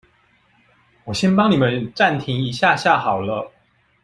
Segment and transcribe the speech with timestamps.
[1.03, 3.51] 我先幫你們暫停一下下好了